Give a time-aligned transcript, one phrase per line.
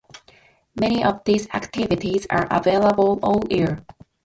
[0.73, 3.85] Many of these activities are available all year.